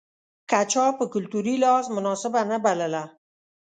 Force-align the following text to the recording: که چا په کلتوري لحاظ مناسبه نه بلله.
که 0.49 0.59
چا 0.71 0.85
په 0.97 1.03
کلتوري 1.13 1.55
لحاظ 1.63 1.85
مناسبه 1.97 2.41
نه 2.51 2.57
بلله. 2.65 3.03